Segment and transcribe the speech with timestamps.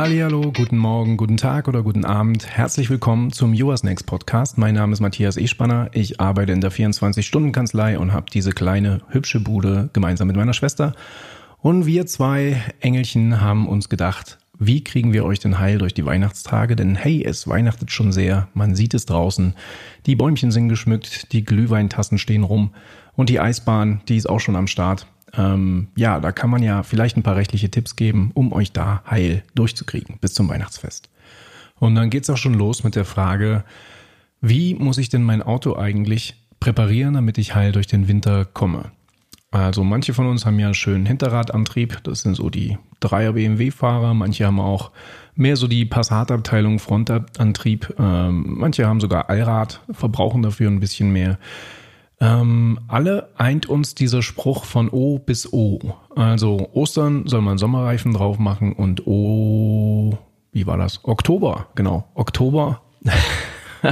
[0.00, 2.46] Hallo, guten Morgen, guten Tag oder guten Abend.
[2.46, 4.56] Herzlich willkommen zum Next Podcast.
[4.56, 5.90] Mein Name ist Matthias Espanner.
[5.92, 10.94] Ich arbeite in der 24-Stunden-Kanzlei und habe diese kleine, hübsche Bude gemeinsam mit meiner Schwester.
[11.58, 16.06] Und wir zwei Engelchen haben uns gedacht, wie kriegen wir euch denn heil durch die
[16.06, 16.76] Weihnachtstage?
[16.76, 19.54] Denn hey, es weihnachtet schon sehr, man sieht es draußen.
[20.06, 22.70] Die Bäumchen sind geschmückt, die Glühweintassen stehen rum
[23.16, 25.08] und die Eisbahn, die ist auch schon am Start.
[25.36, 29.02] Ähm, ja, da kann man ja vielleicht ein paar rechtliche Tipps geben, um euch da
[29.08, 31.10] heil durchzukriegen bis zum Weihnachtsfest.
[31.78, 33.64] Und dann geht's auch schon los mit der Frage,
[34.40, 38.92] wie muss ich denn mein Auto eigentlich präparieren, damit ich heil durch den Winter komme?
[39.50, 44.12] Also manche von uns haben ja einen schönen Hinterradantrieb, das sind so die Dreier BMW-Fahrer,
[44.12, 44.90] manche haben auch
[45.34, 51.38] mehr so die Passat-Abteilung Frontantrieb, ähm, manche haben sogar Allrad, verbrauchen dafür ein bisschen mehr.
[52.20, 55.78] Ähm, alle eint uns dieser Spruch von O bis O.
[56.16, 60.18] Also Ostern soll man Sommerreifen drauf machen und O,
[60.52, 61.04] wie war das?
[61.04, 62.08] Oktober, genau.
[62.14, 62.82] Oktober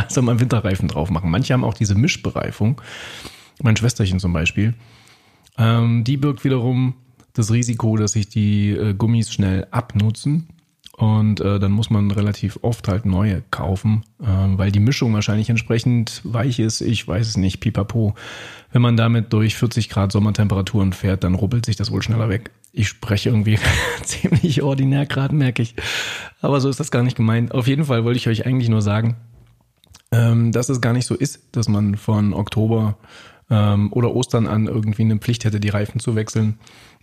[0.08, 1.30] soll man Winterreifen drauf machen.
[1.30, 2.80] Manche haben auch diese Mischbereifung.
[3.62, 4.74] Mein Schwesterchen zum Beispiel.
[5.56, 6.94] Ähm, die birgt wiederum
[7.32, 10.48] das Risiko, dass sich die äh, Gummis schnell abnutzen
[10.97, 15.50] und äh, dann muss man relativ oft halt neue kaufen, äh, weil die Mischung wahrscheinlich
[15.50, 16.80] entsprechend weich ist.
[16.80, 18.14] Ich weiß es nicht, pipapo.
[18.72, 22.50] Wenn man damit durch 40 Grad Sommertemperaturen fährt, dann rubbelt sich das wohl schneller weg.
[22.72, 23.58] Ich spreche irgendwie
[24.05, 25.75] ziemlich ordinär gerade, merke ich.
[26.41, 27.53] Aber so ist das gar nicht gemeint.
[27.53, 29.16] Auf jeden Fall wollte ich euch eigentlich nur sagen,
[30.12, 32.97] ähm, dass es gar nicht so ist, dass man von Oktober
[33.50, 36.58] ähm, oder Ostern an irgendwie eine Pflicht hätte, die Reifen zu wechseln.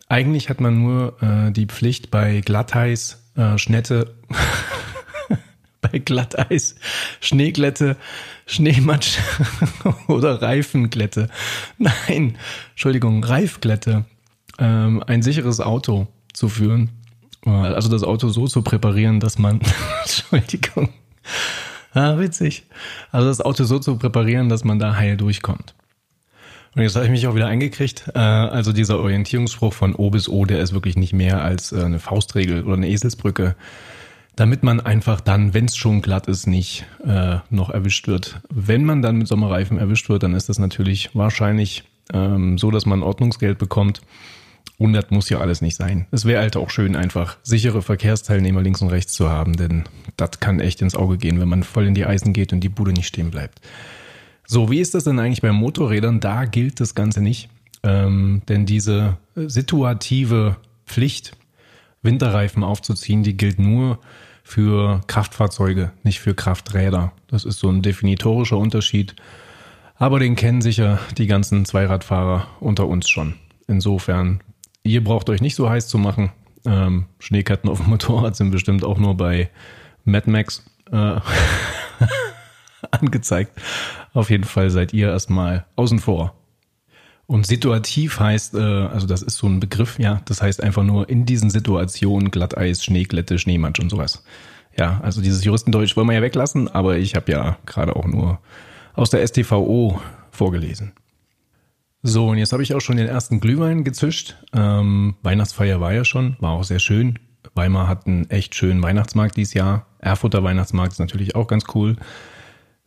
[0.10, 4.16] Eigentlich hat man nur äh, die Pflicht bei Glatteis äh, Schnette,
[5.82, 6.76] bei Glatteis,
[7.20, 7.98] Schneeglätte,
[8.46, 9.18] Schneematsch
[10.08, 11.30] oder Reifenglätte.
[11.78, 12.38] Nein,
[12.72, 14.06] Entschuldigung, Reifglätte.
[14.60, 16.92] Ähm, ein sicheres Auto zu führen.
[17.46, 19.60] Also das Auto so zu präparieren, dass man,
[20.04, 20.90] Entschuldigung,
[21.94, 22.64] ah, witzig.
[23.12, 25.76] Also das Auto so zu präparieren, dass man da heil durchkommt.
[26.76, 28.12] Und jetzt habe ich mich auch wieder eingekriegt.
[28.16, 31.84] Äh, also dieser Orientierungsspruch von O bis O, der ist wirklich nicht mehr als äh,
[31.84, 33.56] eine Faustregel oder eine Eselsbrücke,
[34.36, 38.42] damit man einfach dann, wenn es schon glatt ist, nicht äh, noch erwischt wird.
[38.50, 42.86] Wenn man dann mit Sommerreifen erwischt wird, dann ist das natürlich wahrscheinlich ähm, so, dass
[42.86, 44.02] man Ordnungsgeld bekommt.
[44.80, 46.08] Und das muss ja alles nicht sein.
[46.10, 49.84] Es wäre halt auch schön, einfach sichere Verkehrsteilnehmer links und rechts zu haben, denn
[50.18, 52.70] das kann echt ins Auge gehen, wenn man voll in die Eisen geht und die
[52.70, 53.62] Bude nicht stehen bleibt.
[54.54, 56.20] So, wie ist das denn eigentlich bei Motorrädern?
[56.20, 57.50] Da gilt das Ganze nicht.
[57.82, 61.36] Ähm, denn diese situative Pflicht,
[62.04, 63.98] Winterreifen aufzuziehen, die gilt nur
[64.44, 67.14] für Kraftfahrzeuge, nicht für Krafträder.
[67.30, 69.16] Das ist so ein definitorischer Unterschied.
[69.96, 73.34] Aber den kennen sicher die ganzen Zweiradfahrer unter uns schon.
[73.68, 74.44] Insofern,
[74.84, 76.32] ihr braucht euch nicht so heiß zu machen.
[76.64, 79.50] Ähm, Schneekatten auf dem Motorrad sind bestimmt auch nur bei
[80.06, 80.64] Mad Max.
[80.92, 81.22] Äh,
[83.04, 83.60] angezeigt.
[84.14, 86.34] Auf jeden Fall seid ihr erstmal außen vor.
[87.26, 91.10] Und situativ heißt, äh, also das ist so ein Begriff, ja, das heißt einfach nur
[91.10, 94.24] in diesen Situationen Glatteis, Schneeglätte, Schneematsch und sowas.
[94.78, 98.40] Ja, also dieses Juristendeutsch wollen wir ja weglassen, aber ich habe ja gerade auch nur
[98.94, 100.94] aus der STVO vorgelesen.
[102.02, 104.36] So, und jetzt habe ich auch schon den ersten Glühwein gezischt.
[104.54, 107.18] Ähm, Weihnachtsfeier war ja schon, war auch sehr schön.
[107.56, 109.86] Weimar hat einen echt schönen Weihnachtsmarkt dieses Jahr.
[110.00, 111.96] Erfurter Weihnachtsmarkt ist natürlich auch ganz cool.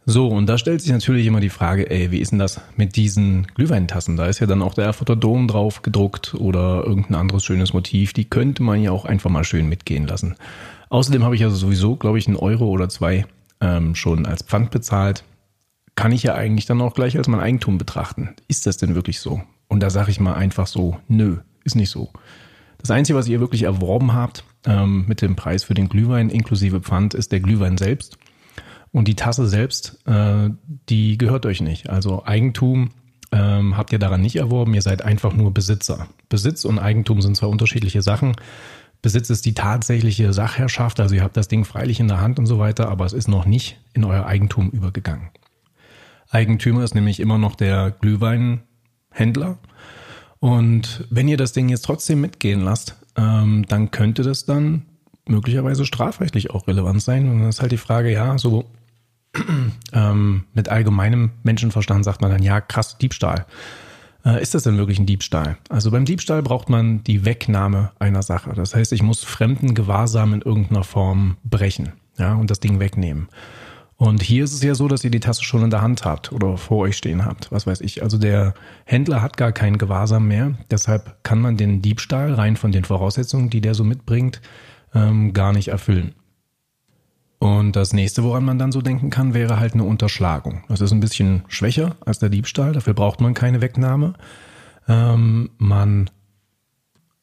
[0.08, 2.94] So, und da stellt sich natürlich immer die Frage, ey, wie ist denn das mit
[2.94, 4.16] diesen Glühweintassen?
[4.16, 8.12] Da ist ja dann auch der Erfurter Dom drauf gedruckt oder irgendein anderes schönes Motiv.
[8.12, 10.36] Die könnte man ja auch einfach mal schön mitgehen lassen.
[10.90, 13.26] Außerdem habe ich also sowieso, glaube ich, einen Euro oder zwei
[13.60, 15.24] ähm, schon als Pfand bezahlt.
[15.96, 18.36] Kann ich ja eigentlich dann auch gleich als mein Eigentum betrachten.
[18.46, 19.42] Ist das denn wirklich so?
[19.66, 22.10] Und da sage ich mal einfach so, nö, ist nicht so.
[22.78, 26.80] Das Einzige, was ihr wirklich erworben habt ähm, mit dem Preis für den Glühwein inklusive
[26.80, 28.18] Pfand, ist der Glühwein selbst.
[28.96, 30.48] Und die Tasse selbst, äh,
[30.88, 31.90] die gehört euch nicht.
[31.90, 32.92] Also Eigentum
[33.30, 36.08] ähm, habt ihr daran nicht erworben, ihr seid einfach nur Besitzer.
[36.30, 38.36] Besitz und Eigentum sind zwar unterschiedliche Sachen.
[39.02, 42.46] Besitz ist die tatsächliche Sachherrschaft, also ihr habt das Ding freilich in der Hand und
[42.46, 45.28] so weiter, aber es ist noch nicht in euer Eigentum übergegangen.
[46.30, 49.58] Eigentümer ist nämlich immer noch der Glühweinhändler.
[50.38, 54.86] Und wenn ihr das Ding jetzt trotzdem mitgehen lasst, ähm, dann könnte das dann
[55.28, 57.28] möglicherweise strafrechtlich auch relevant sein.
[57.28, 58.64] Und dann ist halt die Frage, ja, so
[59.92, 63.46] ähm, mit allgemeinem Menschenverstand sagt man dann, ja, krass, Diebstahl.
[64.24, 65.56] Äh, ist das denn wirklich ein Diebstahl?
[65.68, 68.52] Also beim Diebstahl braucht man die Wegnahme einer Sache.
[68.54, 73.28] Das heißt, ich muss fremden Gewahrsam in irgendeiner Form brechen, ja, und das Ding wegnehmen.
[73.98, 76.30] Und hier ist es ja so, dass ihr die Tasse schon in der Hand habt
[76.30, 78.02] oder vor euch stehen habt, was weiß ich.
[78.02, 78.52] Also der
[78.84, 80.52] Händler hat gar keinen Gewahrsam mehr.
[80.70, 84.42] Deshalb kann man den Diebstahl rein von den Voraussetzungen, die der so mitbringt,
[84.94, 86.14] ähm, gar nicht erfüllen.
[87.38, 90.64] Und das nächste, woran man dann so denken kann, wäre halt eine Unterschlagung.
[90.68, 94.14] Das ist ein bisschen schwächer als der Diebstahl, dafür braucht man keine Wegnahme.
[94.88, 96.10] Ähm, man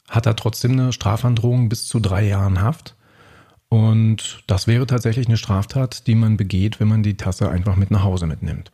[0.09, 2.95] hat da trotzdem eine Strafandrohung bis zu drei Jahren Haft.
[3.69, 7.89] Und das wäre tatsächlich eine Straftat, die man begeht, wenn man die Tasse einfach mit
[7.89, 8.71] nach Hause mitnimmt.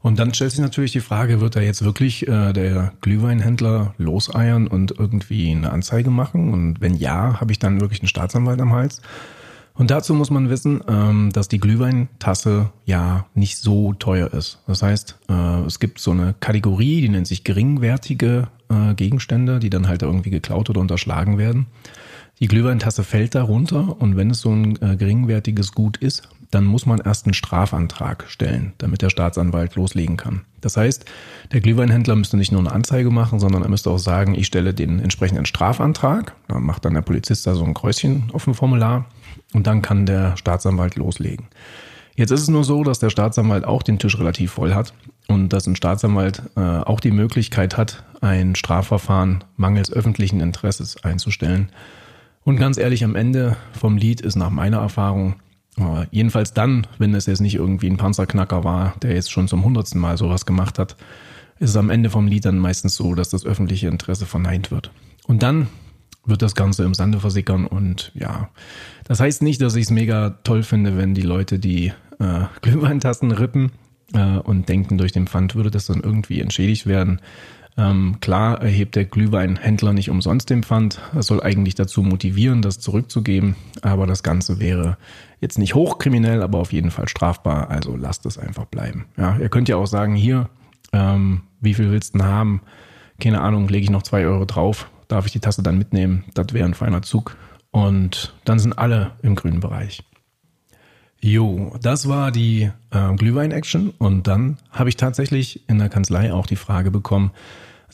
[0.00, 4.66] Und dann stellt sich natürlich die Frage, wird da jetzt wirklich äh, der Glühweinhändler loseiern
[4.66, 6.52] und irgendwie eine Anzeige machen?
[6.52, 9.00] Und wenn ja, habe ich dann wirklich einen Staatsanwalt am Hals?
[9.76, 14.60] Und dazu muss man wissen, ähm, dass die Glühweintasse ja nicht so teuer ist.
[14.68, 19.70] Das heißt, äh, es gibt so eine Kategorie, die nennt sich geringwertige äh, Gegenstände, die
[19.70, 21.66] dann halt irgendwie geklaut oder unterschlagen werden.
[22.38, 26.86] Die Glühweintasse fällt darunter und wenn es so ein äh, geringwertiges Gut ist, dann muss
[26.86, 30.42] man erst einen Strafantrag stellen, damit der Staatsanwalt loslegen kann.
[30.60, 31.04] Das heißt,
[31.52, 34.72] der Glühweinhändler müsste nicht nur eine Anzeige machen, sondern er müsste auch sagen, ich stelle
[34.72, 36.34] den entsprechenden Strafantrag.
[36.48, 39.06] Da macht dann der Polizist da so ein Kreuzchen auf dem Formular
[39.52, 41.48] und dann kann der Staatsanwalt loslegen.
[42.16, 44.94] Jetzt ist es nur so, dass der Staatsanwalt auch den Tisch relativ voll hat
[45.26, 51.70] und dass ein Staatsanwalt äh, auch die Möglichkeit hat, ein Strafverfahren mangels öffentlichen Interesses einzustellen.
[52.44, 55.36] Und ganz ehrlich, am Ende vom Lied ist nach meiner Erfahrung
[55.76, 59.64] aber jedenfalls dann, wenn es jetzt nicht irgendwie ein Panzerknacker war, der jetzt schon zum
[59.64, 60.96] hundertsten Mal sowas gemacht hat,
[61.58, 64.90] ist es am Ende vom Lied dann meistens so, dass das öffentliche Interesse verneint wird.
[65.26, 65.68] Und dann
[66.26, 68.48] wird das Ganze im Sande versickern und ja,
[69.04, 73.30] das heißt nicht, dass ich es mega toll finde, wenn die Leute die äh, Glühweintassen
[73.30, 73.72] rippen
[74.14, 77.20] äh, und denken, durch den Pfand würde das dann irgendwie entschädigt werden.
[77.76, 81.00] Ähm, klar erhebt der Glühweinhändler nicht umsonst den Pfand.
[81.12, 83.56] Das soll eigentlich dazu motivieren, das zurückzugeben.
[83.82, 84.96] Aber das Ganze wäre
[85.40, 87.70] jetzt nicht hochkriminell, aber auf jeden Fall strafbar.
[87.70, 89.06] Also lasst es einfach bleiben.
[89.16, 90.48] Ja, ihr könnt ja auch sagen, hier,
[90.92, 92.62] ähm, wie viel willst du denn haben?
[93.20, 94.88] Keine Ahnung, lege ich noch zwei Euro drauf.
[95.08, 96.24] Darf ich die Tasse dann mitnehmen?
[96.34, 97.36] Das wäre ein feiner Zug.
[97.70, 100.04] Und dann sind alle im grünen Bereich.
[101.20, 103.94] Jo, das war die äh, Glühwein-Action.
[103.98, 107.30] Und dann habe ich tatsächlich in der Kanzlei auch die Frage bekommen,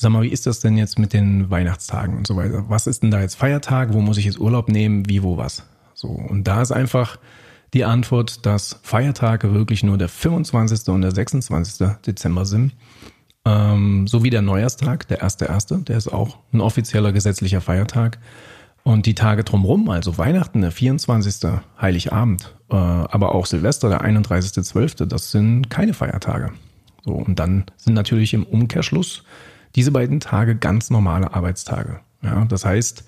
[0.02, 2.64] Sag mal, wie ist das denn jetzt mit den Weihnachtstagen und so weiter?
[2.68, 3.92] Was ist denn da jetzt Feiertag?
[3.92, 5.06] Wo muss ich jetzt Urlaub nehmen?
[5.10, 5.66] Wie, wo, was?
[5.92, 6.08] So.
[6.08, 7.18] Und da ist einfach
[7.74, 10.88] die Antwort, dass Feiertage wirklich nur der 25.
[10.88, 11.86] und der 26.
[12.06, 12.72] Dezember sind.
[13.44, 18.18] Ähm, sowie der Neujahrstag, der 1.1., der ist auch ein offizieller gesetzlicher Feiertag.
[18.90, 21.48] Und die Tage drumherum, also Weihnachten, der 24.,
[21.80, 26.50] Heiligabend, äh, aber auch Silvester, der 31.12., das sind keine Feiertage.
[27.04, 29.22] So, und dann sind natürlich im Umkehrschluss
[29.76, 32.00] diese beiden Tage ganz normale Arbeitstage.
[32.20, 33.04] Ja, das heißt,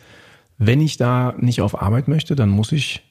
[0.56, 3.02] wenn ich da nicht auf Arbeit möchte, dann muss ich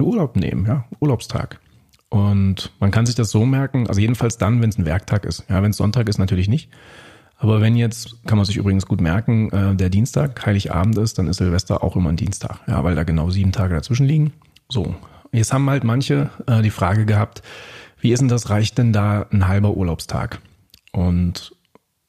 [0.00, 1.60] Urlaub nehmen, ja, Urlaubstag.
[2.08, 5.44] Und man kann sich das so merken, also jedenfalls dann, wenn es ein Werktag ist.
[5.48, 6.70] Ja, wenn es Sonntag ist, natürlich nicht.
[7.38, 11.28] Aber wenn jetzt, kann man sich übrigens gut merken, äh, der Dienstag Heiligabend ist, dann
[11.28, 12.60] ist Silvester auch immer ein Dienstag.
[12.66, 14.32] Ja, weil da genau sieben Tage dazwischen liegen.
[14.68, 14.94] So.
[15.32, 17.42] Jetzt haben halt manche äh, die Frage gehabt,
[18.00, 20.40] wie ist denn das, reicht denn da ein halber Urlaubstag?
[20.92, 21.54] Und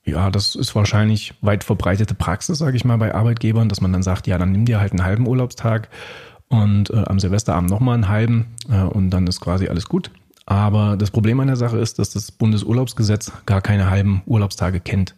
[0.06, 4.04] ja, das ist wahrscheinlich weit verbreitete Praxis, sage ich mal, bei Arbeitgebern, dass man dann
[4.04, 5.90] sagt, ja, dann nimm dir halt einen halben Urlaubstag
[6.48, 10.12] und äh, am Silvesterabend nochmal einen halben äh, und dann ist quasi alles gut.
[10.46, 15.14] Aber das Problem an der Sache ist, dass das Bundesurlaubsgesetz gar keine halben Urlaubstage kennt.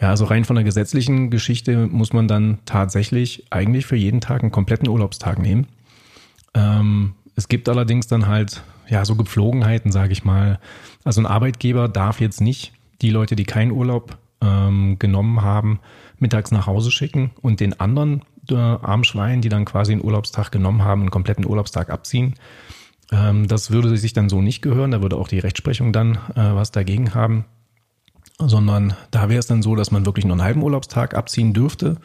[0.00, 4.42] Ja, also rein von der gesetzlichen Geschichte muss man dann tatsächlich eigentlich für jeden Tag
[4.42, 5.66] einen kompletten Urlaubstag nehmen.
[6.54, 10.58] Ähm, es gibt allerdings dann halt ja so Gepflogenheiten, sage ich mal.
[11.04, 12.72] Also ein Arbeitgeber darf jetzt nicht
[13.02, 15.80] die Leute, die keinen Urlaub ähm, genommen haben,
[16.18, 20.82] mittags nach Hause schicken und den anderen äh, Armschweinen, die dann quasi einen Urlaubstag genommen
[20.82, 22.34] haben, einen kompletten Urlaubstag abziehen.
[23.12, 24.90] Ähm, das würde sich dann so nicht gehören.
[24.90, 27.44] Da würde auch die Rechtsprechung dann äh, was dagegen haben.
[28.38, 31.96] Sondern da wäre es dann so, dass man wirklich nur einen halben Urlaubstag abziehen dürfte.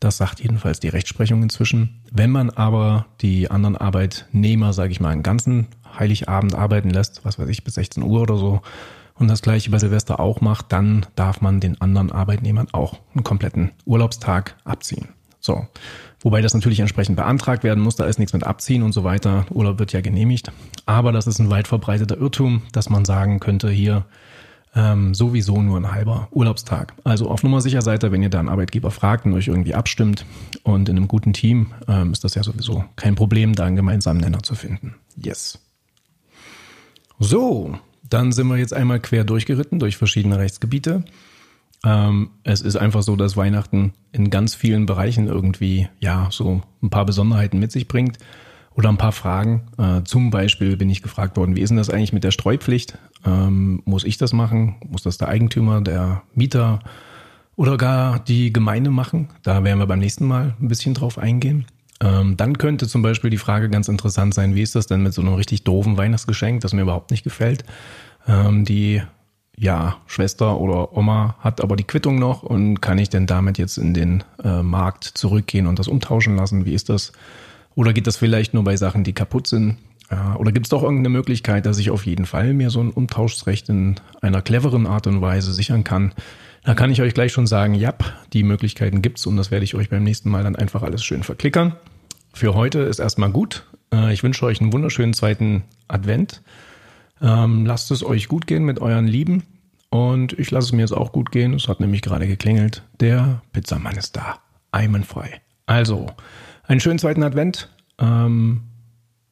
[0.00, 2.00] Das sagt jedenfalls die Rechtsprechung inzwischen.
[2.12, 7.38] Wenn man aber die anderen Arbeitnehmer, sage ich mal, einen ganzen Heiligabend arbeiten lässt, was
[7.38, 8.60] weiß ich, bis 16 Uhr oder so,
[9.16, 13.24] und das gleiche bei Silvester auch macht, dann darf man den anderen Arbeitnehmern auch einen
[13.24, 15.08] kompletten Urlaubstag abziehen.
[15.40, 15.66] So.
[16.20, 19.46] Wobei das natürlich entsprechend beantragt werden muss, da ist nichts mit abziehen und so weiter.
[19.50, 20.50] Urlaub wird ja genehmigt.
[20.86, 24.06] Aber das ist ein weit verbreiteter Irrtum, dass man sagen könnte, hier
[24.74, 26.94] ähm, sowieso nur ein halber Urlaubstag.
[27.04, 29.74] Also auf Nummer sicher seid ihr, wenn ihr da einen Arbeitgeber fragt und euch irgendwie
[29.74, 30.26] abstimmt
[30.62, 34.20] und in einem guten Team, ähm, ist das ja sowieso kein Problem, da einen gemeinsamen
[34.20, 34.96] Nenner zu finden.
[35.16, 35.60] Yes.
[37.20, 37.78] So,
[38.08, 41.04] dann sind wir jetzt einmal quer durchgeritten durch verschiedene Rechtsgebiete.
[41.84, 46.90] Ähm, es ist einfach so, dass Weihnachten in ganz vielen Bereichen irgendwie ja so ein
[46.90, 48.18] paar Besonderheiten mit sich bringt
[48.74, 49.62] oder ein paar Fragen.
[49.78, 52.98] Äh, zum Beispiel bin ich gefragt worden, wie ist denn das eigentlich mit der Streupflicht?
[53.24, 54.76] Ähm, muss ich das machen?
[54.88, 56.80] Muss das der Eigentümer, der Mieter
[57.56, 59.28] oder gar die Gemeinde machen?
[59.42, 61.66] Da werden wir beim nächsten Mal ein bisschen drauf eingehen.
[62.00, 65.14] Ähm, dann könnte zum Beispiel die Frage ganz interessant sein, wie ist das denn mit
[65.14, 67.64] so einem richtig doofen Weihnachtsgeschenk, das mir überhaupt nicht gefällt?
[68.26, 69.02] Ähm, die
[69.56, 73.78] ja, Schwester oder Oma hat aber die Quittung noch und kann ich denn damit jetzt
[73.78, 76.66] in den äh, Markt zurückgehen und das umtauschen lassen?
[76.66, 77.12] Wie ist das?
[77.74, 79.78] Oder geht das vielleicht nur bei Sachen, die kaputt sind?
[80.38, 83.68] Oder gibt es doch irgendeine Möglichkeit, dass ich auf jeden Fall mir so ein Umtauschrecht
[83.68, 86.12] in einer cleveren Art und Weise sichern kann?
[86.62, 87.94] Da kann ich euch gleich schon sagen, ja,
[88.32, 91.22] die Möglichkeiten gibt's und das werde ich euch beim nächsten Mal dann einfach alles schön
[91.22, 91.74] verklickern.
[92.32, 93.64] Für heute ist erstmal gut.
[93.92, 96.42] Äh, ich wünsche euch einen wunderschönen zweiten Advent.
[97.20, 99.42] Ähm, lasst es euch gut gehen mit euren Lieben.
[99.90, 101.54] Und ich lasse es mir jetzt auch gut gehen.
[101.54, 102.82] Es hat nämlich gerade geklingelt.
[102.98, 104.38] Der Pizzamann ist da.
[104.72, 105.40] Eimenfrei.
[105.66, 106.08] Also,
[106.66, 107.68] einen schönen zweiten Advent.
[107.98, 108.62] Ähm,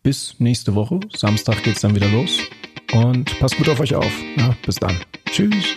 [0.02, 1.00] bis nächste Woche.
[1.14, 2.38] Samstag geht's dann wieder los.
[2.92, 4.12] Und passt gut auf euch auf.
[4.36, 4.96] Ja, bis dann.
[5.26, 5.74] Tschüss.